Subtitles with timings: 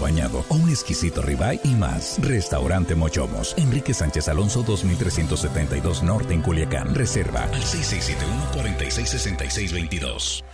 [0.00, 2.18] bañado un exquisito ribeye y más.
[2.20, 6.94] Restaurante Mochomos, Enrique Sánchez Alonso 2372 Norte en Culiacán.
[6.94, 10.44] Reserva al 6671 466622.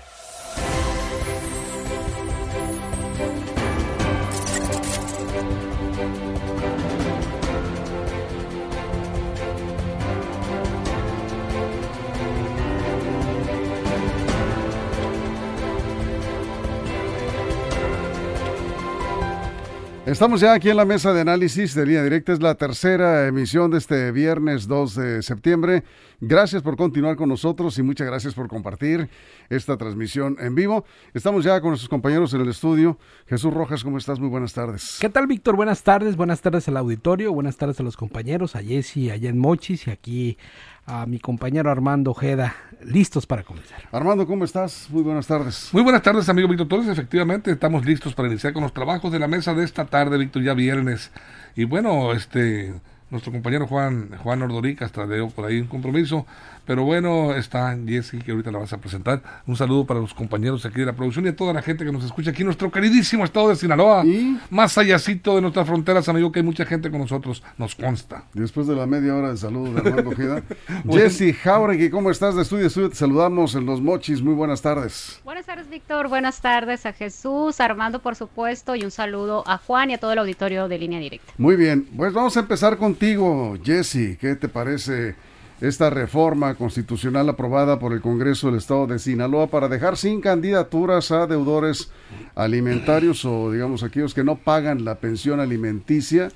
[20.07, 22.33] Estamos ya aquí en la mesa de análisis de línea directa.
[22.33, 25.83] Es la tercera emisión de este viernes 2 de septiembre.
[26.21, 29.11] Gracias por continuar con nosotros y muchas gracias por compartir
[29.51, 30.85] esta transmisión en vivo.
[31.13, 32.99] Estamos ya con nuestros compañeros en el estudio.
[33.27, 34.21] Jesús Rojas, ¿cómo estás?
[34.21, 34.99] Muy buenas tardes.
[35.01, 35.57] ¿Qué tal, Víctor?
[35.57, 36.15] Buenas tardes.
[36.15, 37.33] Buenas tardes al auditorio.
[37.33, 40.39] Buenas tardes a los compañeros, a Jesse, en Mochis y aquí
[40.87, 42.55] a mi compañero Armando Ojeda,
[42.85, 43.83] listos para comenzar.
[43.91, 44.89] Armando, ¿cómo estás?
[44.91, 45.69] Muy buenas tardes.
[45.73, 46.89] Muy buenas tardes, amigo Víctor Torres.
[46.89, 50.43] Efectivamente, estamos listos para iniciar con los trabajos de la mesa de esta tarde, Víctor,
[50.43, 51.11] ya viernes.
[51.57, 52.75] Y bueno, este
[53.11, 56.27] nuestro compañero Juan Juan Ordorica hasta de por ahí un compromiso
[56.67, 59.23] pero bueno, está Jessy, que ahorita la vas a presentar.
[59.47, 61.93] Un saludo para los compañeros aquí de la producción y a toda la gente que
[61.93, 64.05] nos escucha aquí en nuestro queridísimo estado de Sinaloa.
[64.05, 64.37] ¿Y?
[64.51, 68.25] Más allácito de nuestras fronteras, amigo, que hay mucha gente con nosotros, nos consta.
[68.35, 70.43] Después de la media hora de saludo de Armando Ojeda.
[70.91, 72.67] Jessy Jauregui, ¿cómo estás de estudio?
[72.67, 72.91] estudio?
[72.91, 74.21] Te saludamos en Los Mochis.
[74.21, 75.21] Muy buenas tardes.
[75.25, 76.09] Buenas tardes, Víctor.
[76.09, 80.13] Buenas tardes a Jesús, Armando, por supuesto, y un saludo a Juan y a todo
[80.13, 81.33] el auditorio de Línea Directa.
[81.39, 84.17] Muy bien, pues vamos a empezar contigo, Jessy.
[84.17, 85.15] ¿Qué te parece?
[85.59, 91.11] esta reforma constitucional aprobada por el Congreso del Estado de Sinaloa para dejar sin candidaturas
[91.13, 91.91] a deudores
[92.35, 96.29] alimentarios o digamos aquellos que no pagan la pensión alimenticia.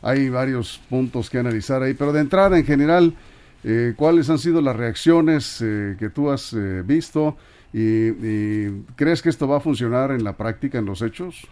[0.00, 3.14] Hay varios puntos que analizar ahí, pero de entrada en general,
[3.62, 7.36] eh, ¿cuáles han sido las reacciones eh, que tú has eh, visto
[7.74, 11.46] y crees que esto va a funcionar en la práctica, en los hechos?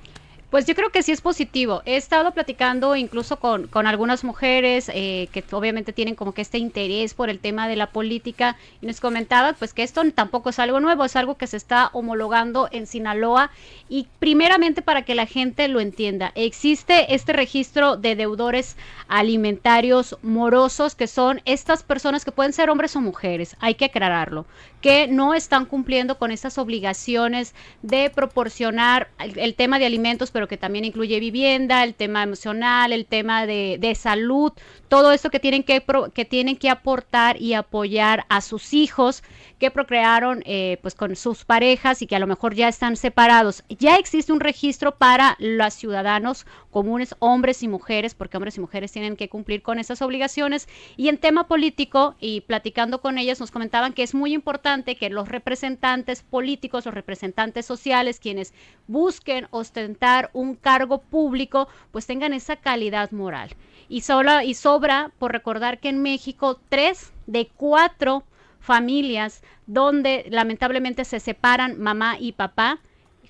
[0.50, 1.82] Pues yo creo que sí es positivo.
[1.84, 6.58] He estado platicando incluso con, con algunas mujeres eh, que obviamente tienen como que este
[6.58, 10.58] interés por el tema de la política y nos comentaban pues que esto tampoco es
[10.58, 13.50] algo nuevo, es algo que se está homologando en Sinaloa
[13.88, 18.76] y primeramente para que la gente lo entienda, existe este registro de deudores
[19.08, 24.46] alimentarios morosos que son estas personas que pueden ser hombres o mujeres, hay que aclararlo,
[24.80, 30.56] que no están cumpliendo con estas obligaciones de proporcionar el, tema de alimentos, pero que
[30.56, 34.52] también incluye vivienda, el tema emocional, el tema de, de salud,
[34.88, 35.84] todo esto que tienen que,
[36.14, 39.22] que tienen que aportar y apoyar a sus hijos
[39.60, 43.62] que procrearon eh, pues con sus parejas y que a lo mejor ya están separados.
[43.68, 48.90] Ya existe un registro para los ciudadanos comunes, hombres y mujeres, porque hombres y mujeres
[48.90, 50.68] tienen que cumplir con esas obligaciones.
[50.96, 55.10] Y en tema político, y platicando con ellas, nos comentaban que es muy importante que
[55.10, 58.54] los representantes políticos, los representantes sociales, quienes
[58.86, 63.50] busquen ostentar un cargo público, pues tengan esa calidad moral.
[63.88, 68.24] Y, solo, y sobra por recordar que en México tres de cuatro
[68.60, 72.80] familias donde lamentablemente se separan mamá y papá,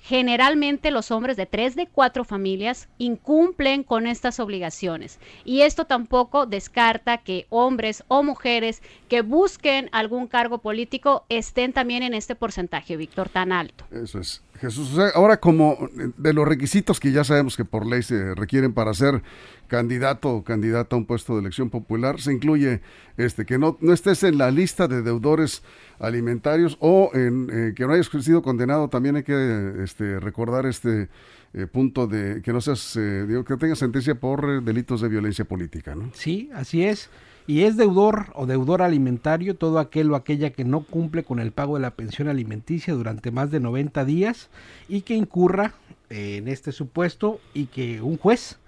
[0.01, 5.19] generalmente los hombres de tres de cuatro familias incumplen con estas obligaciones.
[5.45, 12.03] Y esto tampoco descarta que hombres o mujeres que busquen algún cargo político estén también
[12.03, 13.85] en este porcentaje, Víctor, tan alto.
[13.91, 14.41] Eso es.
[14.61, 18.93] Jesús, ahora como de los requisitos que ya sabemos que por ley se requieren para
[18.93, 19.23] ser
[19.67, 22.81] candidato o candidata a un puesto de elección popular, se incluye
[23.17, 25.63] este que no, no estés en la lista de deudores
[25.97, 31.09] alimentarios o en eh, que no hayas sido condenado, también hay que este, recordar este
[31.53, 35.45] eh, punto de que no seas, eh, digo, que tengas sentencia por delitos de violencia
[35.45, 36.11] política, ¿no?
[36.13, 37.09] Sí, así es.
[37.47, 41.51] Y es deudor o deudor alimentario todo aquel o aquella que no cumple con el
[41.51, 44.49] pago de la pensión alimenticia durante más de 90 días
[44.87, 45.73] y que incurra
[46.09, 48.59] en este supuesto y que un juez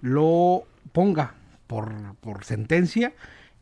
[0.00, 1.34] lo ponga
[1.66, 3.12] por, por sentencia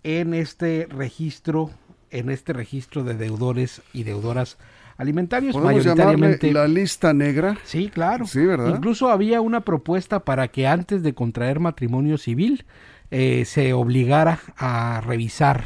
[0.03, 1.71] en este registro,
[2.11, 4.59] en este registro de deudores y deudoras
[4.97, 5.57] alimentarios.
[5.57, 7.59] Mayoritariamente la lista negra.
[7.65, 8.27] Sí, claro.
[8.27, 8.69] Sí, ¿verdad?
[8.69, 12.65] Incluso había una propuesta para que antes de contraer matrimonio civil
[13.11, 15.65] eh, se obligara a revisar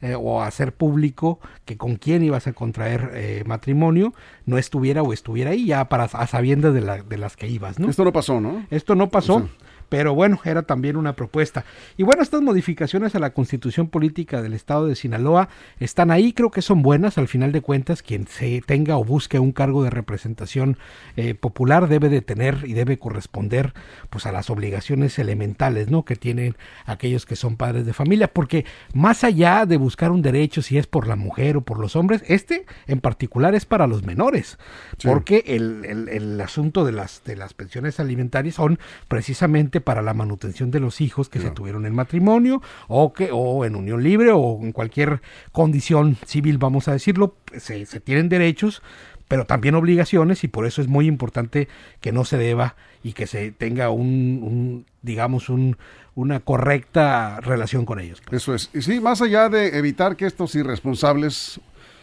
[0.00, 4.14] eh, o hacer público que con quién ibas a contraer eh, matrimonio
[4.46, 7.78] no estuviera o estuviera ahí ya para a sabiendas de, la, de las que ibas,
[7.78, 7.88] ¿no?
[7.88, 8.66] Esto no pasó, ¿no?
[8.70, 9.48] Esto no pasó
[9.92, 11.66] pero bueno, era también una propuesta.
[11.98, 15.50] Y bueno, estas modificaciones a la constitución política del estado de Sinaloa
[15.80, 19.38] están ahí, creo que son buenas, al final de cuentas, quien se tenga o busque
[19.38, 20.78] un cargo de representación
[21.16, 23.74] eh, popular debe de tener y debe corresponder
[24.08, 26.06] pues a las obligaciones elementales, ¿no?
[26.06, 26.56] Que tienen
[26.86, 30.86] aquellos que son padres de familia, porque más allá de buscar un derecho, si es
[30.86, 34.56] por la mujer o por los hombres, este en particular es para los menores,
[35.04, 40.14] porque el, el, el asunto de las, de las pensiones alimentarias son precisamente para la
[40.14, 44.30] manutención de los hijos que se tuvieron en matrimonio o que o en unión libre
[44.32, 45.20] o en cualquier
[45.52, 48.82] condición civil, vamos a decirlo, se, se tienen derechos,
[49.28, 51.68] pero también obligaciones y por eso es muy importante
[52.00, 55.76] que no se deba y que se tenga un, un digamos, un,
[56.14, 58.20] una correcta relación con ellos.
[58.20, 58.42] Pues.
[58.42, 58.70] Eso es.
[58.74, 61.60] Y sí, más allá de evitar que estos irresponsables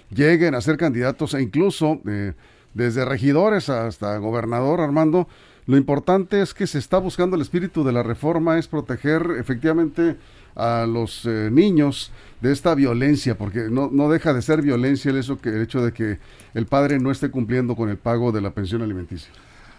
[0.10, 2.34] lleguen a ser candidatos e incluso eh,
[2.74, 5.28] desde regidores hasta gobernador, Armando,
[5.70, 10.18] lo importante es que se está buscando el espíritu de la reforma, es proteger efectivamente
[10.56, 12.12] a los eh, niños
[12.42, 15.86] de esta violencia, porque no, no deja de ser violencia el, eso que, el hecho
[15.86, 16.18] de que
[16.56, 19.30] el padre no esté cumpliendo con el pago de la pensión alimenticia.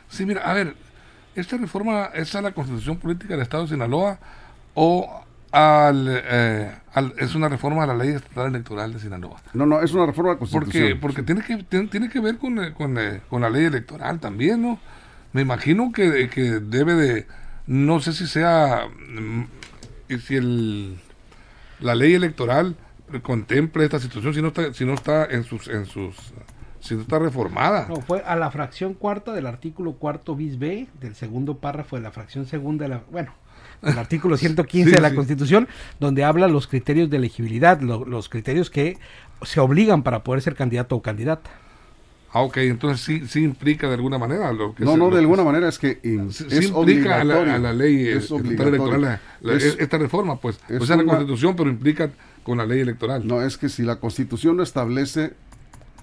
[0.09, 0.77] Sí, mira, a ver,
[1.35, 4.21] ¿esta reforma es a la constitución política del Estado de Sinaloa
[4.75, 9.43] o al, eh, al, es una reforma a la ley estatal electoral de Sinaloa?
[9.55, 11.01] No, no, es una reforma a la constitución.
[11.01, 12.97] Porque, porque tiene, que, tiene, tiene que ver con, eh, con,
[13.29, 14.79] con la ley electoral también, ¿no?
[15.33, 17.27] Me imagino que, que debe de,
[17.67, 19.45] no sé si sea, mm,
[20.19, 20.99] si el,
[21.81, 22.77] la ley electoral
[23.23, 26.17] contemple esta situación, si no está, si no está en sus, en sus,
[26.81, 27.87] si no está reformada.
[27.89, 32.03] No, fue a la fracción cuarta del artículo cuarto bis B del segundo párrafo de
[32.03, 33.33] la fracción segunda de la, bueno,
[33.83, 35.17] el artículo 115 sí, de la sí.
[35.17, 35.69] Constitución,
[35.99, 38.99] donde habla los criterios de elegibilidad, lo, los criterios que
[39.43, 41.51] se obligan para poder ser candidato o candidata.
[42.33, 45.19] Ah, ok, entonces sí, sí implica de alguna manera lo que No, se, no, de
[45.19, 49.01] alguna manera es que in, sí, es implica a la, a la, ley es electoral,
[49.01, 52.11] la, la, es, esta reforma, pues, es o sea, una, la constitución, pero implica
[52.45, 53.27] con la ley electoral.
[53.27, 55.33] No, es que si la constitución lo establece...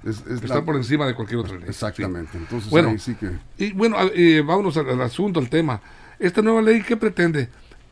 [0.04, 1.70] Es, es Está por encima de cualquier otra ley.
[1.70, 2.38] Exactamente, sí.
[2.40, 3.32] entonces bueno, ahí sí que...
[3.58, 5.82] Y bueno, eh, vámonos al, al asunto, al tema.
[6.20, 7.48] Esta nueva ley, ¿qué pretende?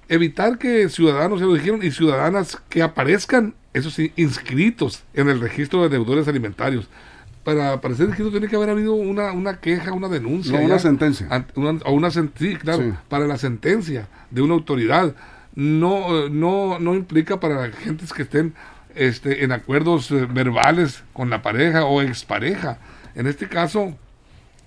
[0.10, 5.40] Evitar que ciudadanos, ya lo dijeron, y ciudadanas que aparezcan, eso sí, inscritos en el
[5.40, 6.90] registro de deudores alimentarios
[7.46, 10.60] para aparecer inscrito tiene que haber habido una, una queja, una denuncia.
[10.60, 11.46] No, una sentencia.
[11.54, 12.94] Una, o una sí, claro, sí.
[13.08, 15.16] para la sentencia de una autoridad.
[15.54, 18.56] No, no, no implica para gentes que estén
[18.96, 22.80] este, en acuerdos eh, verbales con la pareja o expareja.
[23.14, 23.96] En este caso,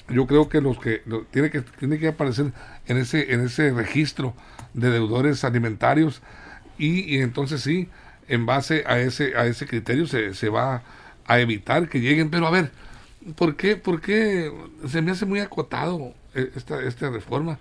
[0.08, 2.52] yo creo que los que lo, tiene que tiene que aparecer
[2.86, 4.34] en ese en ese registro
[4.72, 6.22] de deudores alimentarios
[6.78, 7.88] y, y entonces sí,
[8.28, 10.82] en base a ese a ese criterio se, se va
[11.28, 12.30] a evitar que lleguen.
[12.30, 12.72] Pero a ver,
[13.36, 14.50] ¿por qué, por qué
[14.88, 17.58] se me hace muy acotado esta, esta reforma?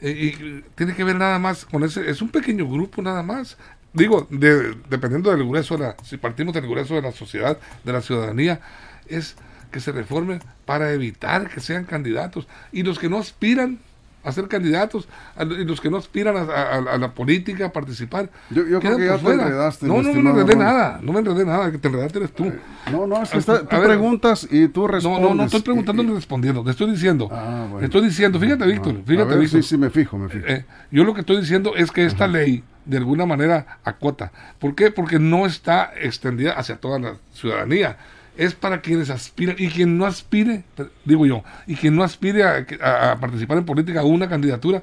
[0.00, 3.56] Eh, y tiene que ver nada más con ese, es un pequeño grupo nada más.
[3.92, 7.92] Digo, de, dependiendo del grueso, de la, si partimos del grueso de la sociedad, de
[7.92, 8.60] la ciudadanía,
[9.08, 9.36] es
[9.70, 12.46] que se reforme para evitar que sean candidatos.
[12.72, 13.78] Y los que no aspiran
[14.26, 18.28] a ser candidatos, a, los que no aspiran a, a, a, la política, a participar.
[18.50, 19.86] Yo, yo creo que ya te enredaste.
[19.86, 22.52] No, no, me enredé nada, no me enredé nada, que te enredaste eres tú.
[22.90, 25.22] No, no, es que está, tú ver, preguntas y tú respondes.
[25.22, 27.28] No, no, no estoy preguntando ni respondiendo, te estoy diciendo.
[27.30, 27.84] Ah, bueno.
[27.86, 29.62] Estoy diciendo, fíjate, Víctor, fíjate, ver, Víctor.
[29.62, 30.44] Sí, sí, me fijo, me fijo.
[30.46, 32.32] Eh, yo lo que estoy diciendo es que esta Ajá.
[32.32, 34.32] ley, de alguna manera, acota.
[34.58, 34.90] ¿Por qué?
[34.90, 37.96] Porque no está extendida hacia toda la ciudadanía
[38.36, 40.64] es para quienes aspiran y quien no aspire,
[41.04, 42.66] digo yo, y quien no aspire a,
[43.12, 44.82] a, participar en política o una candidatura,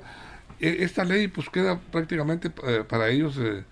[0.59, 3.63] eh, esta ley pues queda prácticamente eh, para ellos eh,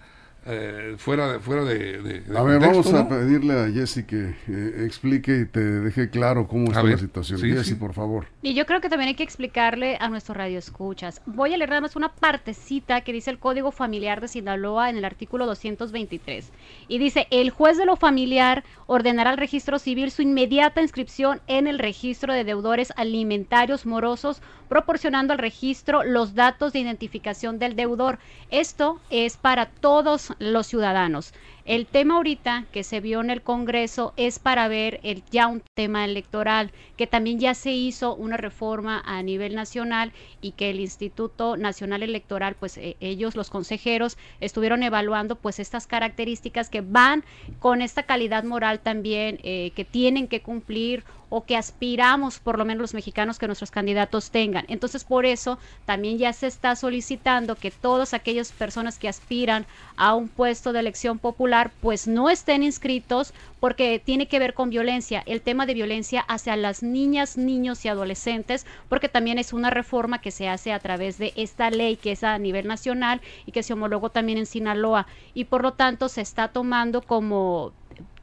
[0.45, 3.15] eh, fuera de fuera de, de, de a ver contexto, vamos ¿no?
[3.15, 6.97] a pedirle a Jesse que eh, explique y te deje claro cómo está ver, la
[6.97, 7.39] situación.
[7.39, 7.75] sí, Jesse sí.
[7.75, 8.25] por favor.
[8.41, 11.69] Y yo creo que también hay que explicarle a nuestro radio escuchas voy a leer
[11.69, 16.51] nada más una partecita que dice el código familiar de Sinaloa en el artículo 223
[16.87, 21.67] y dice el juez de lo familiar ordenará al registro civil su inmediata inscripción en
[21.67, 28.19] el registro de deudores alimentarios morosos proporcionando al registro los datos de identificación del deudor.
[28.51, 31.33] Esto es para todos los ciudadanos.
[31.65, 35.61] El tema ahorita que se vio en el Congreso es para ver el, ya un
[35.75, 40.11] tema electoral, que también ya se hizo una reforma a nivel nacional
[40.41, 45.85] y que el Instituto Nacional Electoral, pues eh, ellos, los consejeros, estuvieron evaluando pues estas
[45.85, 47.23] características que van
[47.59, 52.65] con esta calidad moral también eh, que tienen que cumplir o que aspiramos, por lo
[52.65, 54.65] menos los mexicanos, que nuestros candidatos tengan.
[54.67, 60.13] Entonces, por eso también ya se está solicitando que todas aquellas personas que aspiran a
[60.13, 65.23] un puesto de elección popular pues no estén inscritos porque tiene que ver con violencia,
[65.25, 70.19] el tema de violencia hacia las niñas, niños y adolescentes, porque también es una reforma
[70.19, 73.63] que se hace a través de esta ley que es a nivel nacional y que
[73.63, 77.71] se homologó también en Sinaloa y por lo tanto se está tomando como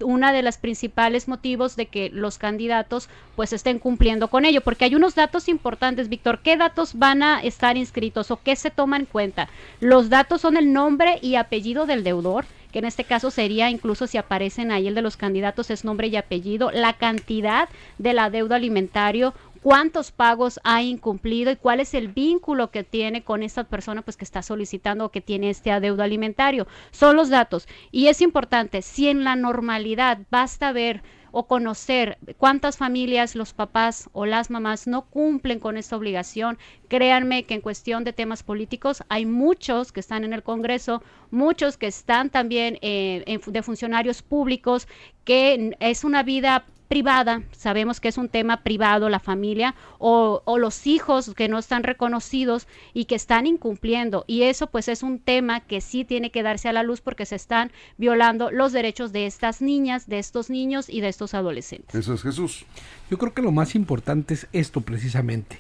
[0.01, 4.85] una de las principales motivos de que los candidatos pues estén cumpliendo con ello, porque
[4.85, 8.97] hay unos datos importantes, Víctor, ¿qué datos van a estar inscritos o qué se toma
[8.97, 9.49] en cuenta?
[9.81, 14.07] Los datos son el nombre y apellido del deudor, que en este caso sería incluso
[14.07, 18.31] si aparecen ahí el de los candidatos es nombre y apellido, la cantidad de la
[18.31, 19.35] deuda alimentario,
[19.69, 24.17] cuántos pagos ha incumplido y cuál es el vínculo que tiene con esta persona pues
[24.17, 26.67] que está solicitando o que tiene este adeudo alimentario.
[26.91, 27.69] Son los datos.
[27.91, 34.09] Y es importante, si en la normalidad basta ver o conocer cuántas familias los papás
[34.15, 36.57] o las mamás no cumplen con esta obligación.
[36.89, 41.77] Créanme que en cuestión de temas políticos hay muchos que están en el Congreso, muchos
[41.77, 44.89] que están también eh, de funcionarios públicos,
[45.25, 50.59] que es una vida privada, sabemos que es un tema privado la familia o, o,
[50.59, 55.19] los hijos que no están reconocidos y que están incumpliendo y eso pues es un
[55.19, 59.13] tema que sí tiene que darse a la luz porque se están violando los derechos
[59.13, 61.95] de estas niñas, de estos niños y de estos adolescentes.
[61.95, 62.65] Eso es Jesús.
[63.11, 65.59] Yo creo que lo más importante es esto precisamente,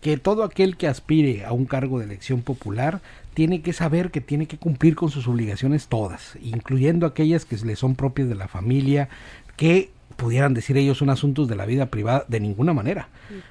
[0.00, 3.00] que todo aquel que aspire a un cargo de elección popular
[3.34, 7.76] tiene que saber que tiene que cumplir con sus obligaciones todas, incluyendo aquellas que le
[7.76, 9.08] son propias de la familia,
[9.56, 13.08] que pudieran decir ellos son asuntos de la vida privada de ninguna manera,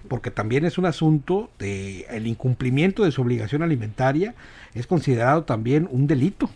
[0.10, 4.36] porque también es un asunto de el incumplimiento de su obligación alimentaria
[4.76, 6.50] es considerado también un delito.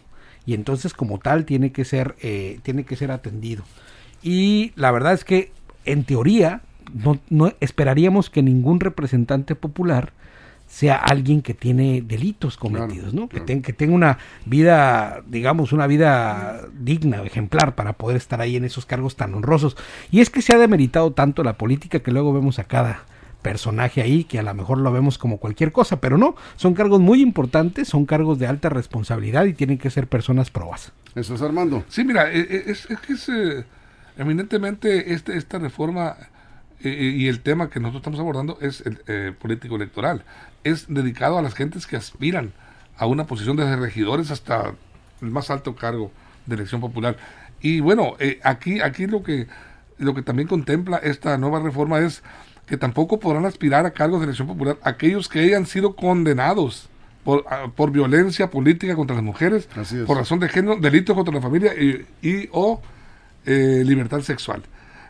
[0.46, 3.64] Y entonces como tal tiene que ser eh, tiene que ser atendido.
[4.22, 5.54] Y la verdad es que
[5.86, 6.62] en teoría
[6.94, 10.12] no, no esperaríamos que ningún representante popular
[10.72, 13.28] sea alguien que tiene delitos cometidos, ¿no?
[13.28, 18.64] Que, que, tenga una vida, digamos, una vida digna, ejemplar, para poder estar ahí en
[18.64, 19.76] esos cargos tan honrosos.
[20.12, 23.04] Y es que se ha demeritado tanto la política que luego vemos a cada
[23.42, 27.02] personaje ahí que a lo mejor lo vemos como cualquier cosa, pero no, son cargos
[27.02, 30.94] muy importantes, son cargos de alta responsabilidad y tienen que ser personas probas.
[31.16, 31.84] Eso es Armando.
[31.90, 33.66] Sí, mira, e, e, es, que es, eh,
[34.18, 36.16] eminentemente este, esta reforma
[36.84, 40.24] y el tema que nosotros estamos abordando es el eh, político electoral.
[40.64, 42.54] Es dedicado a las gentes que aspiran
[42.98, 44.74] a una posición de regidores hasta
[45.22, 46.12] el más alto cargo
[46.46, 47.18] de elección popular.
[47.62, 49.48] Y bueno, eh, aquí, aquí lo que
[50.02, 52.24] lo que también contempla esta nueva reforma es
[52.66, 56.90] que tampoco podrán aspirar a cargos de elección popular aquellos que hayan sido condenados
[57.24, 59.68] por, por violencia política contra las mujeres,
[60.08, 62.82] por razón de género, delitos contra la familia y, o
[63.46, 64.64] eh, libertad sexual.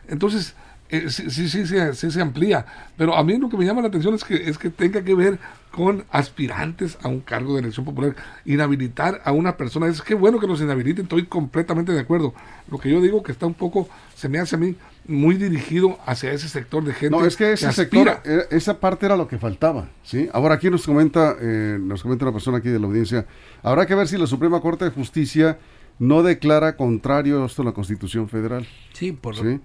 [0.08, 0.54] Entonces,
[0.92, 2.66] eh, sí, sí, sí, sí, se amplía.
[2.98, 5.14] Pero a mí lo que me llama la atención es que, es que tenga que
[5.14, 5.38] ver
[5.70, 8.14] con aspirantes a un cargo de elección popular.
[8.44, 12.34] Inhabilitar a una persona, es que bueno que los inhabiliten, estoy completamente de acuerdo.
[12.70, 15.98] Lo que yo digo que está un poco, se me hace a mí muy dirigido
[16.04, 17.16] hacia ese sector de gente.
[17.16, 20.28] No, es que ese sector, eh, esa parte era lo que faltaba, ¿sí?
[20.34, 23.24] Ahora aquí nos comenta, eh, nos comenta una persona aquí de la audiencia,
[23.62, 25.58] habrá que ver si la Suprema Corte de Justicia
[25.98, 28.66] no declara contrario esto a la Constitución Federal.
[28.92, 29.58] Sí, por ¿sí?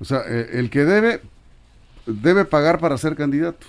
[0.00, 1.20] O sea, eh, el que debe,
[2.06, 3.66] debe pagar para ser candidato.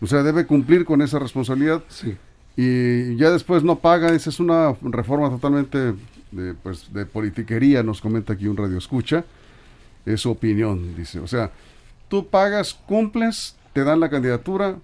[0.00, 1.82] O sea, debe cumplir con esa responsabilidad.
[1.88, 2.16] Sí.
[2.56, 4.08] Y ya después no paga.
[4.12, 5.94] Esa es una reforma totalmente
[6.30, 9.24] de, pues, de politiquería, nos comenta aquí un radio escucha.
[10.04, 11.20] Es su opinión, dice.
[11.20, 11.50] O sea,
[12.08, 14.76] tú pagas, cumples, te dan la candidatura,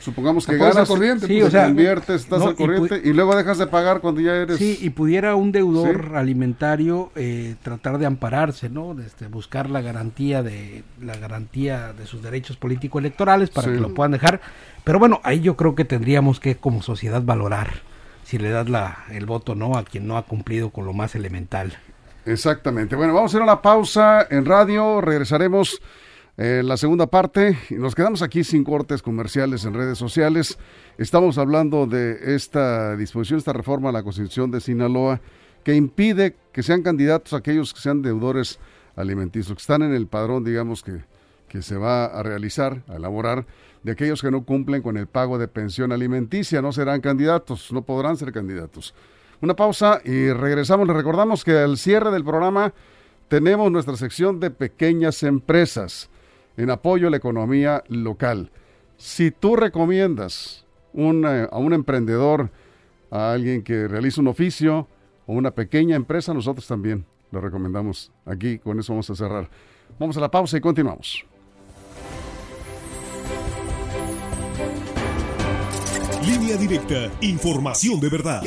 [0.00, 3.58] supongamos que ganas, corriente, sí, pues, o sea, inviertes, estás al corriente y, luego dejas
[3.58, 4.58] de pagar cuando ya eres...
[4.58, 8.98] Sí, y pudiera un deudor alimentario eh, tratar de ampararse, ¿no?
[9.00, 14.12] Este, buscar la garantía de la garantía de sus derechos político-electorales para que lo puedan
[14.12, 14.40] dejar.
[14.84, 17.82] Pero bueno, ahí yo creo que tendríamos que como sociedad valorar
[18.24, 21.14] si le das la, el voto no a quien no ha cumplido con lo más
[21.14, 21.76] elemental.
[22.26, 22.96] Exactamente.
[22.96, 25.80] Bueno, vamos a hacer una pausa en radio, regresaremos
[26.36, 30.58] eh, la segunda parte, y nos quedamos aquí sin cortes comerciales en redes sociales.
[30.96, 35.20] Estamos hablando de esta disposición, esta reforma a la Constitución de Sinaloa,
[35.64, 38.58] que impide que sean candidatos aquellos que sean deudores
[38.96, 41.04] alimenticios, que están en el padrón, digamos, que,
[41.48, 43.46] que se va a realizar, a elaborar,
[43.82, 47.82] de aquellos que no cumplen con el pago de pensión alimenticia, no serán candidatos, no
[47.82, 48.94] podrán ser candidatos.
[49.42, 50.86] Una pausa y regresamos.
[50.86, 52.74] Les recordamos que al cierre del programa
[53.28, 56.10] tenemos nuestra sección de pequeñas empresas
[56.56, 58.50] en apoyo a la economía local.
[58.96, 62.50] Si tú recomiendas eh, a un emprendedor,
[63.10, 64.88] a alguien que realiza un oficio
[65.26, 68.12] o una pequeña empresa, nosotros también lo recomendamos.
[68.26, 69.48] Aquí con eso vamos a cerrar.
[69.98, 71.24] Vamos a la pausa y continuamos.
[76.26, 78.42] Línea directa, información de verdad.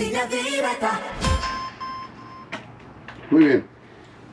[3.32, 3.73] Muy bien.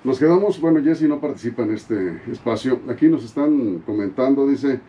[0.02, 2.80] Nos quedamos, bueno, Jesse no participa en este espacio.
[2.88, 4.80] Aquí nos están comentando, dice,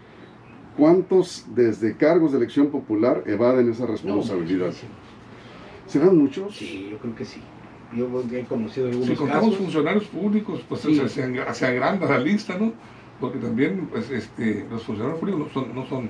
[0.77, 4.68] ¿cuántos desde cargos de elección popular evaden esa responsabilidad?
[4.68, 4.91] muchísimo.
[5.88, 6.56] ¿Serán muchos?
[6.56, 7.41] Sí, yo creo que sí.
[7.94, 9.58] Yo he conocido algunos Si contamos casos.
[9.58, 10.96] funcionarios públicos, pues Sí.
[10.96, 12.72] se, se, ang- se agranda la lista, ¿no?
[13.20, 16.10] Porque también pues, este, los funcionarios públicos no son, no son,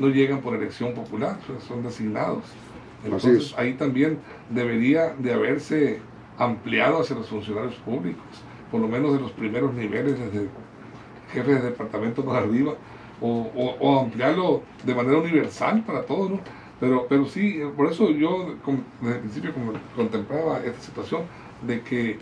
[0.00, 2.42] no llegan por elección popular, son- designados.
[2.42, 3.58] Así Entonces es.
[3.58, 4.18] ahí también
[4.50, 6.00] debería de haberse
[6.38, 8.24] ampliado hacia los funcionarios públicos,
[8.70, 10.48] por lo menos de los primeros niveles, desde
[11.32, 12.74] jefes de departamento para arriba,
[13.20, 16.40] o, o- o ampliarlo de manera universal para todos, ¿no?
[16.78, 18.54] Pero, pero sí, por eso yo
[19.00, 19.52] desde el principio
[19.94, 21.22] contemplaba esta situación
[21.66, 22.18] de que,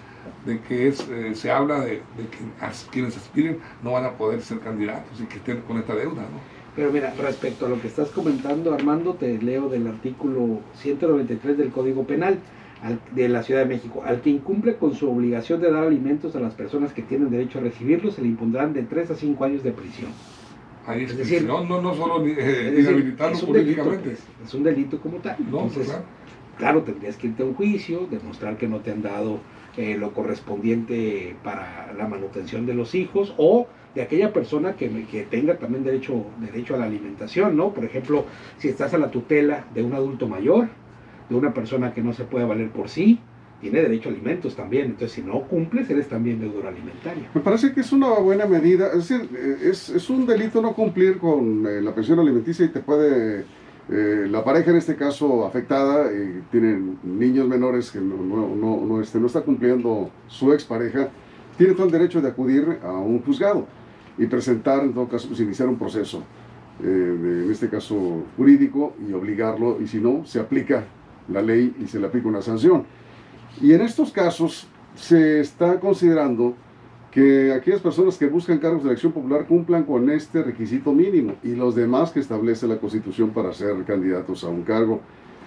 [0.46, 4.12] de que es, eh, se habla de, de que as- quienes aspiren no van a
[4.12, 6.38] poder ser candidatos y que estén con esta deuda, ¿no?
[6.76, 11.70] Pero mira, respecto a lo que estás comentando, Armando, te leo del artículo 193 del
[11.70, 12.38] Código Penal
[12.84, 14.02] al- de la Ciudad de México.
[14.04, 17.58] Al que incumple con su obligación de dar alimentos a las personas que tienen derecho
[17.58, 20.10] a recibirlos, se le impondrán de 3 a 5 años de prisión.
[20.86, 22.34] Ahí es, decir, no, no, no solo ni- eh,
[22.68, 24.10] Es decir, inhabilitarlo es un delito, políticamente.
[24.10, 25.36] pues, es un delito como tal.
[25.38, 26.04] No, Entonces, claro.
[26.58, 29.40] claro, tendrías que irte a un juicio, demostrar que no te han dado
[29.76, 35.22] eh, lo correspondiente para la manutención de los hijos o de aquella persona que, que
[35.22, 37.72] tenga también derecho, derecho a la alimentación, ¿no?
[37.72, 38.26] Por ejemplo,
[38.58, 40.68] si estás a la tutela de un adulto mayor,
[41.28, 43.18] de una persona que no se puede valer por sí,
[43.60, 44.86] tiene derecho a alimentos también.
[44.86, 47.24] Entonces, si no cumples, eres también deudor alimentario.
[47.34, 48.88] Me parece que es una buena medida.
[48.88, 52.80] Es decir, eh, es, un delito no cumplir con eh, la pensión alimenticia y te
[52.80, 53.44] puede,
[53.90, 59.00] eh, la pareja en este caso afectada, eh, tienen niños menores que no, no, no,
[59.00, 61.08] este, no está cumpliendo su expareja,
[61.56, 63.66] tiene todo el derecho de acudir a un juzgado
[64.18, 66.22] y presentar, en todo caso, pues iniciar un proceso,
[66.80, 70.84] de- en este caso jurídico, y obligarlo, y si no, se aplica
[71.28, 72.84] la ley y se le aplica una sanción.
[73.60, 76.54] Y en estos casos se está considerando
[77.10, 81.54] que aquellas personas que buscan cargos de elección popular cumplan con este requisito mínimo y
[81.54, 85.00] los demás que establece la Constitución para ser candidatos a un cargo.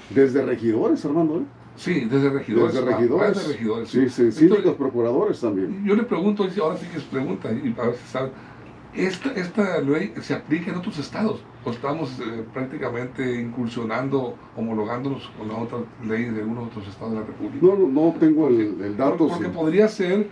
[0.09, 1.43] Desde regidores, Armando, ¿eh?
[1.75, 2.73] Sí, desde regidores.
[2.73, 3.35] Desde va regidores.
[3.35, 5.83] desde regidores, Sí, sí, Entonces, síndicos, procuradores también.
[5.85, 8.31] Yo le pregunto, ahora sí que es pregunta, y a ver si saben,
[8.97, 11.41] ¿esta, ¿esta ley se aplica en otros estados?
[11.63, 17.19] ¿O estamos eh, prácticamente incursionando, homologándonos con la otra ley de algunos otros estados de
[17.19, 17.65] la República?
[17.65, 19.27] No, no, no tengo el, el dato.
[19.27, 19.51] Porque, sí.
[19.53, 20.27] podría ser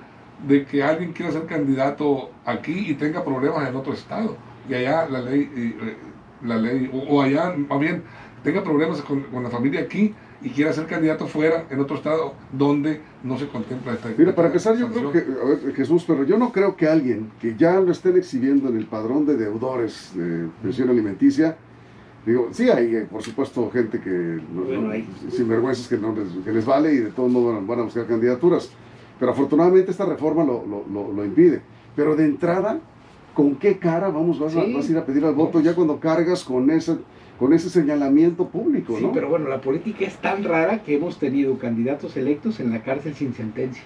[0.47, 4.35] de que alguien quiera ser candidato aquí y tenga problemas en otro estado,
[4.69, 5.97] y allá la ley, eh,
[6.43, 8.03] la ley o, o allá, más bien,
[8.43, 12.33] tenga problemas con, con la familia aquí y quiera ser candidato fuera, en otro estado,
[12.51, 15.37] donde no se contempla esta Mira, para empezar, yo creo que, sanción.
[15.41, 18.77] a ver, Jesús, pero yo no creo que alguien que ya lo estén exhibiendo en
[18.77, 21.55] el padrón de deudores de pensión alimenticia,
[22.25, 24.09] digo, sí hay, eh, por supuesto, gente que,
[24.53, 25.07] no, Bueno, no, hay.
[25.31, 28.69] sinvergüenzas que, no les, que les vale y de todos modos van, a buscar candidaturas.
[29.19, 31.61] Pero afortunadamente esta reforma lo, lo, lo- lo impide.
[31.95, 32.79] Pero de entrada,
[33.33, 34.73] ¿con qué cara vamos, vas, a, Sí.
[34.73, 36.97] vas a ir a pedir al voto ya cuando cargas con ese,
[37.39, 39.11] con ese señalamiento público, Sí, ¿no?
[39.11, 43.13] pero bueno, la política es tan rara que hemos tenido candidatos electos en la cárcel
[43.15, 43.83] sin sentencia.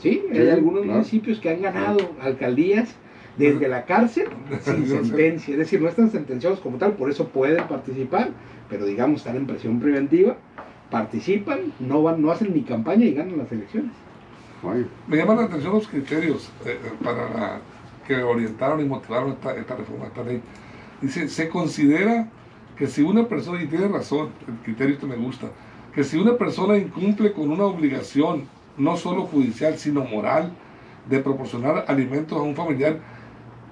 [0.00, 0.98] Sí, hay Sí, algunos claro.
[0.98, 2.94] municipios que han ganado alcaldías
[3.36, 4.28] desde la cárcel
[4.62, 5.52] sin sentencia.
[5.52, 8.30] Es decir, no están sentenciados como tal, por eso pueden participar,
[8.70, 10.36] pero digamos, están en presión preventiva,
[10.90, 13.92] participan, no, van, no hacen ni campaña y ganan las elecciones.
[14.62, 17.60] Ay, Me llaman la atención los criterios eh, eh, para la-
[18.06, 20.40] que orientaron y motivaron esta, esta reforma, esta ley.
[21.02, 22.28] Dice, se considera
[22.76, 25.48] que si una persona, y tiene razón, el criterio este me gusta,
[25.94, 28.44] que si una persona incumple con una obligación,
[28.76, 30.52] no solo judicial, sino moral,
[31.08, 32.98] de proporcionar alimentos a un familiar,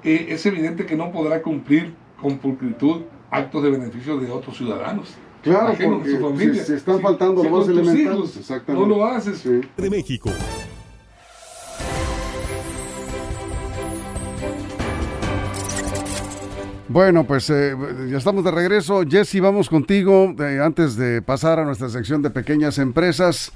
[0.03, 5.15] eh, es evidente que no podrá cumplir con pulcritud actos de beneficio de otros ciudadanos.
[5.43, 6.55] Claro, porque su familia.
[6.55, 8.89] se- se están Si- faltando si lo más con tus elemental, hijos exactamente.
[8.89, 9.39] No lo haces.
[9.39, 9.61] sí.
[9.77, 10.31] de México.
[16.95, 17.75] Bueno, pues eh,
[18.09, 19.03] ya estamos de regreso.
[19.03, 20.33] Jesse, vamos contigo.
[20.39, 23.51] eh, antes de pasar a nuestra sección de pequeñas empresas,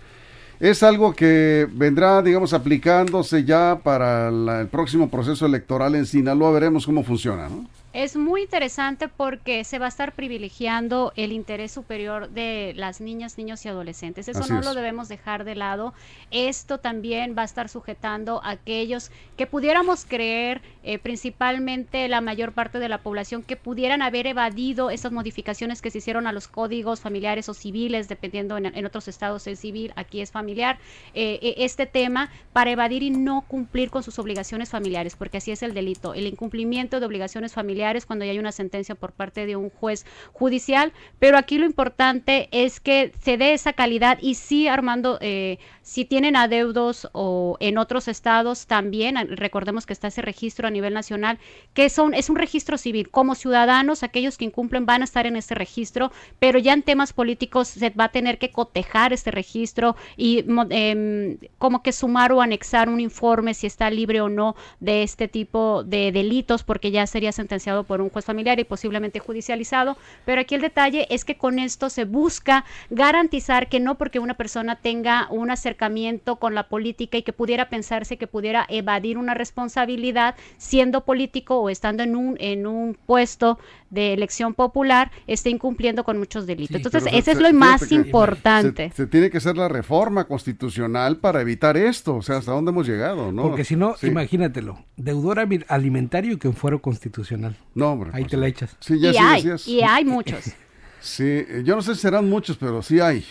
[0.58, 6.50] es algo que vendrá, digamos, aplicándose ya para la- el próximo proceso electoral en Sinaloa.
[6.50, 7.64] Veremos cómo funciona, ¿no?
[7.98, 13.36] Es muy interesante porque se va a estar privilegiando el interés superior de las niñas,
[13.38, 14.28] niños y adolescentes.
[14.28, 14.64] Eso Así no es.
[14.64, 15.94] lo debemos dejar de lado.
[16.30, 22.52] Esto también va a estar sujetando a aquellos que pudiéramos creer, eh, principalmente la mayor
[22.52, 26.46] parte de la población, que pudieran haber evadido esas modificaciones que se hicieron a los
[26.46, 30.78] códigos familiares o civiles, dependiendo en, en otros estados es civil, aquí es familiar,
[31.14, 35.50] eh, eh, este tema para evadir y no cumplir con sus obligaciones familiares, porque así
[35.50, 39.12] es el delito, el incumplimiento de obligaciones familiares familiares cuando ya hay una sentencia por
[39.12, 44.18] parte de un juez judicial, pero aquí lo importante es que se dé esa calidad
[44.20, 50.08] y sí, Armando, eh, si tienen adeudos o en otros estados también, recordemos que está
[50.08, 51.38] ese registro a nivel nacional,
[51.72, 53.08] que son, es un registro civil.
[53.10, 57.12] Como ciudadanos, aquellos que incumplen van a estar en este registro, pero ya en temas
[57.12, 62.42] políticos se va a tener que cotejar este registro y eh, como que sumar o
[62.42, 67.06] anexar un informe si está libre o no de este tipo de delitos, porque ya
[67.06, 69.96] sería sentenciado por un juez familiar y posiblemente judicializado.
[70.24, 74.34] Pero aquí el detalle es que con esto se busca garantizar que no porque una
[74.34, 79.34] persona tenga un acercamiento con la política y que pudiera pensarse que pudiera evadir una
[79.34, 83.58] responsabilidad siendo político o estando en un, en un puesto
[83.90, 86.76] de elección popular, esté incumpliendo con muchos delitos.
[86.76, 88.92] Entonces, ese es lo más importante.
[88.94, 92.86] Se, tiene que hacer la reforma constitucional para evitar esto, o sea, hasta dónde hemos
[92.86, 93.42] llegado, ¿no?
[93.42, 97.56] Porque si no, imagínatelo, deudor alimentario y que fuero constitucional.
[97.74, 98.10] No, hombre.
[98.12, 98.76] Ahí te la echas.
[98.80, 100.44] Sí, ya y, hay, y hay muchos.
[101.00, 103.24] Sí, yo no sé si serán muchos, pero sí hay.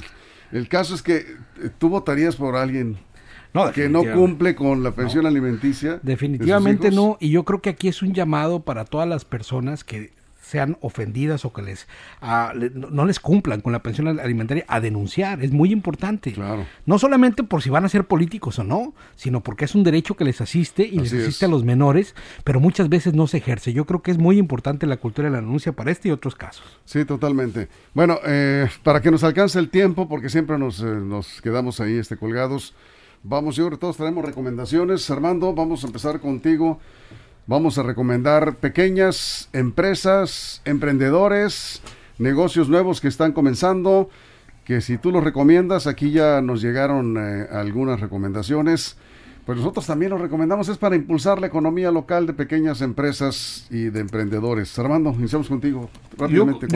[0.52, 2.98] El caso es que eh, tú votarías por alguien
[3.72, 6.00] que no cumple con la pensión alimenticia.
[6.02, 10.12] Definitivamente no, y yo creo que aquí es un llamado para todas las personas que
[10.44, 11.86] sean ofendidas o que les
[12.74, 16.32] no les cumplan con la pensión alimentaria a denunciar, es muy importante.
[16.32, 16.66] Claro.
[16.86, 20.16] No solamente por si van a ser políticos o no, sino porque es un derecho
[20.16, 23.72] que les asiste y les asiste a los menores, pero muchas veces no se ejerce.
[23.72, 26.34] Yo creo que es muy importante la cultura de la denuncia para este y otros
[26.34, 26.64] casos.
[26.84, 27.68] Sí, totalmente.
[27.94, 31.96] Bueno, eh, para que nos alcance el tiempo, porque siempre nos, eh, nos quedamos ahí
[31.96, 32.74] este, colgados,
[33.22, 35.08] vamos, yo creo que todos tenemos recomendaciones.
[35.10, 36.78] Armando, vamos a empezar contigo.
[37.46, 41.82] Vamos a recomendar pequeñas empresas, emprendedores,
[42.16, 44.08] negocios nuevos que están comenzando,
[44.64, 48.96] que si tú los recomiendas, aquí ya nos llegaron eh, algunas recomendaciones.
[49.44, 53.90] Pues nosotros también los recomendamos, es para impulsar la economía local de pequeñas empresas y
[53.90, 54.78] de emprendedores.
[54.78, 56.66] Armando, iniciamos contigo rápidamente.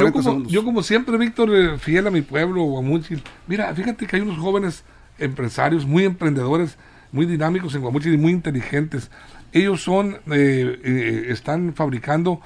[0.49, 3.23] Yo, como, siempre, Víctor, eh, fiel a mi pueblo, Guamuchil.
[3.47, 4.85] Mira, fíjate que hay unos jóvenes
[5.19, 6.77] empresarios muy emprendedores,
[7.11, 9.11] muy dinámicos en Guamuchil y muy inteligentes.
[9.53, 12.41] Ellos son, eh, eh, están fabricando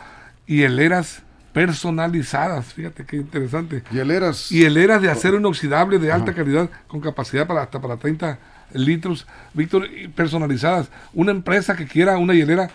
[0.47, 3.83] hieleras personalizadas, fíjate qué interesante.
[3.91, 4.49] Hieleras.
[4.49, 8.39] Hieleras de acero inoxidable de alta calidad con capacidad para hasta para 30
[8.73, 10.89] litros, Víctor, personalizadas.
[11.13, 12.71] Una empresa que quiera una hielera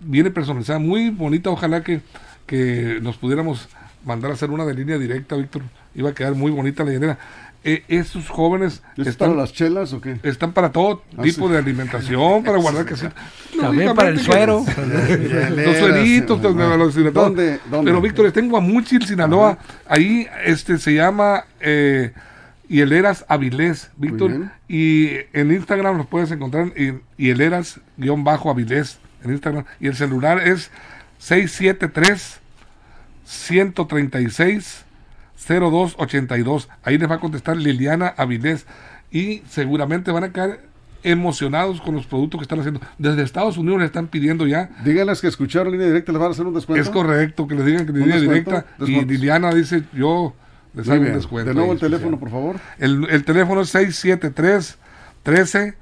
[0.00, 2.00] viene personalizada, muy bonita, ojalá que,
[2.46, 3.68] que nos pudiéramos
[4.04, 5.62] mandar a hacer una de línea directa, Víctor.
[5.94, 7.18] Iba a quedar muy bonita la hielera
[7.64, 10.18] eh, esos jóvenes están para las chelas o qué?
[10.22, 12.94] Están para todo ah, tipo de alimentación, para guardar que
[13.60, 14.64] También para el suero.
[14.66, 19.58] los sueritos, ¿Dónde, Pero Víctor, está en Guamuchil, Sinaloa.
[19.86, 22.12] Ahí este se llama eh,
[22.68, 24.50] Hieleras Avilés, Víctor.
[24.68, 29.64] Y en Instagram los puedes encontrar en Hieleras-Avilés en Instagram.
[29.78, 30.70] Y el celular es
[31.18, 32.40] 673
[33.24, 34.84] 136
[35.46, 36.68] 0282.
[36.82, 38.66] Ahí les va a contestar Liliana Avilés
[39.10, 40.60] y seguramente van a quedar
[41.04, 42.80] emocionados con los productos que están haciendo.
[42.98, 44.70] Desde Estados Unidos le están pidiendo ya.
[44.84, 46.80] Díganles que escucharon línea directa, les van a hacer un descuento.
[46.80, 48.66] Es correcto, que les digan que línea directa.
[48.80, 50.34] Y Liliana dice, yo
[50.74, 51.48] les hago un descuento.
[51.48, 52.56] De nuevo el teléfono, por favor.
[52.78, 54.78] El, el teléfono es 673
[55.22, 55.81] 13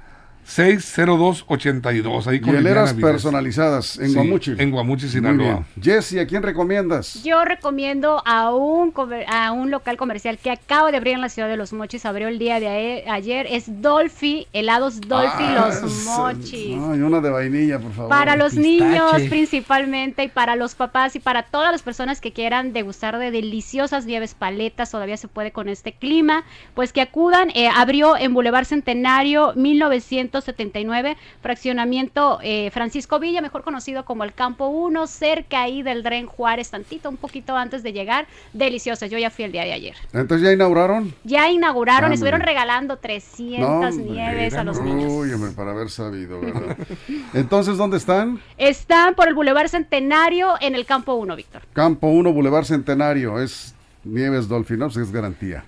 [0.51, 2.27] 60282.
[2.27, 4.55] Ahí con Hieleras personalizadas en Guamuchi.
[4.57, 5.63] En Guamuchi, Sinaloa.
[5.81, 7.23] Jessy, ¿a quién recomiendas?
[7.23, 8.93] Yo recomiendo a un,
[9.27, 12.05] a un local comercial que acaba de abrir en la ciudad de Los Mochis.
[12.05, 13.47] Abrió el día de ayer.
[13.49, 16.77] Es Dolphy, helados Dolphy ah, Los Mochis.
[16.77, 18.09] Ay, una de vainilla, por favor.
[18.09, 22.73] Para los niños principalmente y para los papás y para todas las personas que quieran
[22.73, 24.91] degustar de deliciosas nieves paletas.
[24.91, 26.43] Todavía se puede con este clima.
[26.73, 27.51] Pues que acudan.
[27.55, 34.33] Eh, abrió en Boulevard Centenario 1900 79, fraccionamiento eh, Francisco Villa, mejor conocido como el
[34.33, 38.27] Campo 1, cerca ahí del Dren Juárez, tantito, un poquito antes de llegar.
[38.53, 39.95] Deliciosas, yo ya fui el día de ayer.
[40.13, 41.13] Entonces ya inauguraron.
[41.23, 45.11] Ya inauguraron, estuvieron regalando 300 nieves a los niños.
[45.11, 46.77] Uy, para haber sabido, ¿verdad?
[47.33, 48.39] Entonces, ¿dónde están?
[48.57, 51.61] Están por el Boulevard Centenario en el Campo 1, Víctor.
[51.73, 54.85] Campo 1, Boulevard Centenario, es Nieves Dolphin, ¿no?
[54.87, 55.63] Pues es garantía.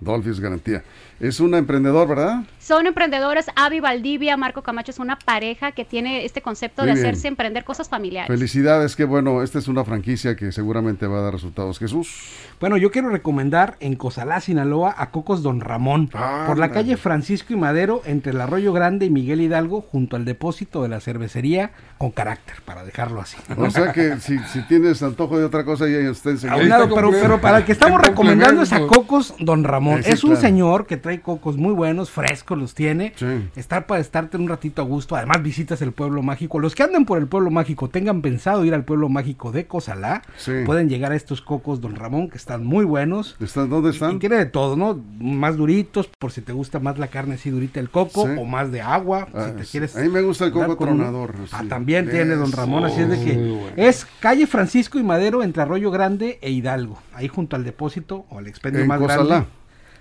[0.00, 0.82] Dolphy es garantía.
[1.20, 2.42] Es un emprendedor, ¿verdad?
[2.72, 3.50] Son emprendedores.
[3.54, 7.90] Avi Valdivia, Marco Camacho es una pareja que tiene este concepto de hacerse emprender cosas
[7.90, 8.28] familiares.
[8.28, 9.42] Felicidades, qué bueno.
[9.42, 11.78] Esta es una franquicia que seguramente va a dar resultados.
[11.78, 12.30] Jesús.
[12.60, 16.08] Bueno, yo quiero recomendar en Cozalá, Sinaloa, a Cocos Don Ramón,
[16.46, 20.24] por la calle Francisco y Madero, entre el Arroyo Grande y Miguel Hidalgo, junto al
[20.24, 23.36] depósito de la cervecería, con carácter, para dejarlo así.
[23.54, 26.94] O sea que si, tienes antojo de otra cosa, ya está enseñando.
[26.94, 30.00] Pero, pero para el que estamos recomendando es a Cocos Don Ramón.
[30.06, 33.12] es un señor que trae cocos muy buenos, frescos los tiene.
[33.16, 33.26] Sí.
[33.56, 35.16] Estar para estarte un ratito a gusto.
[35.16, 36.58] Además visitas el pueblo mágico.
[36.58, 40.22] Los que anden por el pueblo mágico, tengan pensado ir al pueblo mágico de Cozalá,
[40.36, 40.52] Sí.
[40.64, 43.36] pueden llegar a estos cocos Don Ramón que están muy buenos.
[43.40, 44.18] ¿Están, ¿Dónde Y están?
[44.18, 44.98] tiene de todo, ¿no?
[45.20, 48.32] Más duritos, por si te gusta más la carne así durita el coco, Sí.
[48.38, 49.96] o más de agua, Ah, si te quieres...
[49.96, 52.52] A mí me gusta el coco tronador, Ah, también tiene Don.
[52.52, 53.36] Ramón, así es de que...
[53.36, 53.66] Bueno.
[53.76, 58.38] Es calle Francisco y Madero entre Arroyo Grande e Hidalgo, ahí junto al depósito o
[58.38, 59.24] al expendio En más Cozalá.
[59.24, 59.46] grande.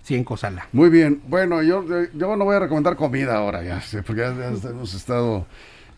[0.03, 0.65] Sí, en.
[0.73, 1.21] Muy bien.
[1.27, 5.45] Bueno, yo, yo no voy a recomendar comida ahora, ya, porque ya, ya hemos estado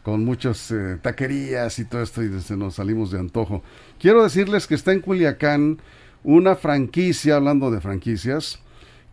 [0.04, 3.64] con muchas eh, taquerías y todo esto y se nos salimos de antojo.
[4.00, 5.80] Quiero decirles que está en Culiacán
[6.24, 8.60] una franquicia, hablando de franquicias,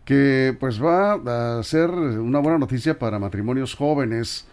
[0.03, 4.45] que pues va a ser una buena noticia para matrimonios jóvenes,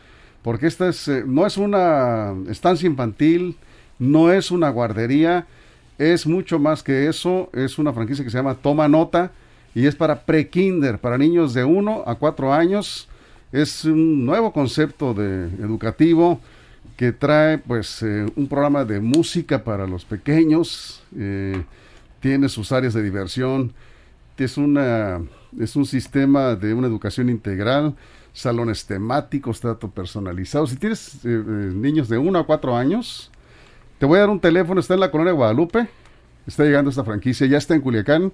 [0.42, 3.57] porque esta es, eh, no es una estancia infantil,
[3.98, 5.46] no es una guardería,
[5.98, 9.33] es mucho más que eso, es una franquicia que se llama Toma Nota
[9.75, 13.09] y es para pre-kinder, para niños de 1 a 4 años.
[13.53, 16.41] Es un nuevo concepto de educativo
[16.97, 21.63] que trae pues eh, un programa de música para los pequeños, eh,
[22.21, 23.73] tiene sus áreas de diversión,
[24.37, 25.21] es una
[25.59, 27.95] es un sistema de una educación integral,
[28.33, 30.67] salones temáticos, trato personalizado.
[30.67, 33.31] Si tienes eh, niños de 1 a 4 años,
[33.99, 35.89] te voy a dar un teléfono, está en la colonia Guadalupe,
[36.47, 38.33] está llegando esta franquicia, ya está en Culiacán.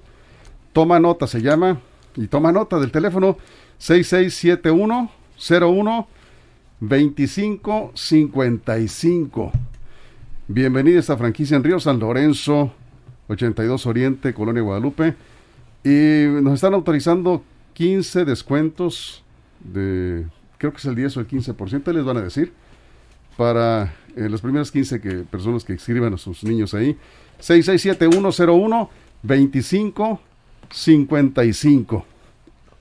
[0.75, 1.81] Toma nota, se llama,
[2.17, 3.39] y toma nota del teléfono
[3.79, 5.09] 6671
[5.39, 6.09] 01
[6.81, 9.53] 2555.
[10.49, 12.73] Bienvenida a esta franquicia en Río San Lorenzo,
[13.29, 15.15] 82 Oriente, Colonia Guadalupe.
[15.85, 19.23] Y nos están autorizando 15 descuentos
[19.61, 20.27] de,
[20.59, 22.53] creo que es el 10 o el 15%, les van a decir,
[23.37, 26.99] para eh, las primeras 15 que, personas que escriban a sus niños ahí.
[27.39, 28.91] 667101
[30.69, 32.05] 2555.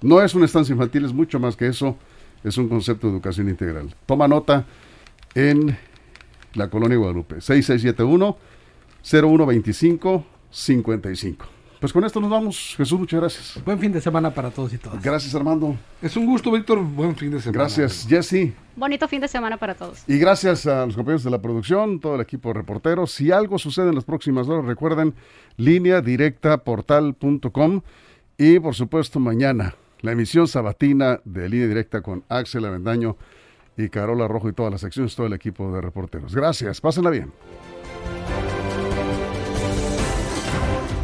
[0.01, 1.97] No es una estancia infantil, es mucho más que eso.
[2.43, 3.95] Es un concepto de educación integral.
[4.05, 4.65] Toma nota
[5.33, 5.77] en
[6.55, 7.35] la colonia Guadalupe.
[7.35, 8.37] 6671
[9.01, 11.45] 0125 55.
[11.83, 12.75] Pues con esto nos vamos.
[12.77, 13.61] Jesús, muchas gracias.
[13.65, 15.03] Buen fin de semana para todos y todas.
[15.03, 15.75] Gracias, Armando.
[16.01, 16.79] Es un gusto, Víctor.
[16.81, 17.59] Buen fin de semana.
[17.59, 18.53] Gracias, Jesse.
[18.77, 20.01] Bonito fin de semana para todos.
[20.07, 23.11] Y gracias a los compañeros de la producción, todo el equipo de reporteros.
[23.11, 25.13] Si algo sucede en las próximas horas, recuerden,
[25.57, 27.81] línea directa portal.com
[28.37, 33.17] y por supuesto mañana la emisión sabatina de línea directa con Axel Avendaño
[33.75, 36.33] y Carola Rojo y todas las secciones, todo el equipo de reporteros.
[36.33, 37.33] Gracias, pásenla bien.